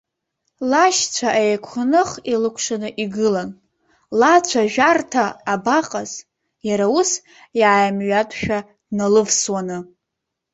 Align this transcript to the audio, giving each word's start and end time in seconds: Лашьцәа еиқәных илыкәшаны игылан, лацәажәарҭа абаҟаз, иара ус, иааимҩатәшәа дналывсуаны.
Лашьцәа 0.71 1.29
еиқәных 1.45 2.09
илыкәшаны 2.33 2.89
игылан, 3.03 3.49
лацәажәарҭа 4.19 5.23
абаҟаз, 5.53 6.11
иара 6.67 6.85
ус, 6.97 7.09
иааимҩатәшәа 7.59 8.59
дналывсуаны. 8.87 9.77